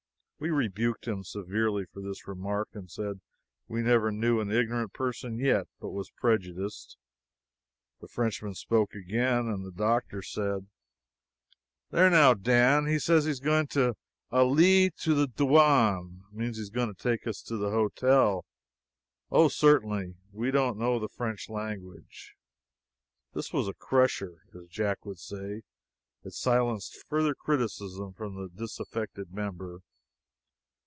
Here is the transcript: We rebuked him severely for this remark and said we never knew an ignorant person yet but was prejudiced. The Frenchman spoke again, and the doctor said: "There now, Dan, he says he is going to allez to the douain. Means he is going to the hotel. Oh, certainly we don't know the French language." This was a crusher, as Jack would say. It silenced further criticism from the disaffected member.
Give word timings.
We 0.43 0.49
rebuked 0.49 1.07
him 1.07 1.23
severely 1.23 1.85
for 1.85 2.01
this 2.01 2.27
remark 2.27 2.69
and 2.73 2.89
said 2.89 3.21
we 3.67 3.83
never 3.83 4.11
knew 4.11 4.39
an 4.39 4.49
ignorant 4.49 4.91
person 4.91 5.37
yet 5.37 5.67
but 5.79 5.91
was 5.91 6.09
prejudiced. 6.09 6.97
The 7.99 8.07
Frenchman 8.07 8.55
spoke 8.55 8.95
again, 8.95 9.45
and 9.47 9.63
the 9.63 9.71
doctor 9.71 10.23
said: 10.23 10.65
"There 11.91 12.09
now, 12.09 12.33
Dan, 12.33 12.87
he 12.87 12.97
says 12.97 13.25
he 13.25 13.29
is 13.29 13.39
going 13.39 13.67
to 13.67 13.95
allez 14.31 14.89
to 15.01 15.13
the 15.13 15.27
douain. 15.27 16.23
Means 16.31 16.57
he 16.57 16.63
is 16.63 16.71
going 16.71 16.91
to 16.95 17.01
the 17.57 17.69
hotel. 17.69 18.43
Oh, 19.29 19.47
certainly 19.47 20.15
we 20.31 20.49
don't 20.49 20.79
know 20.79 20.97
the 20.97 21.07
French 21.07 21.49
language." 21.51 22.35
This 23.35 23.53
was 23.53 23.67
a 23.67 23.75
crusher, 23.75 24.41
as 24.59 24.67
Jack 24.69 25.05
would 25.05 25.19
say. 25.19 25.61
It 26.23 26.33
silenced 26.33 27.05
further 27.07 27.35
criticism 27.35 28.13
from 28.13 28.33
the 28.33 28.49
disaffected 28.49 29.31
member. 29.31 29.81